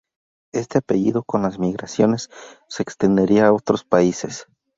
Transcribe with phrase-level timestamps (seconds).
[0.51, 2.31] Este apellido, con las migraciones,
[2.67, 4.47] se extendería a otros países.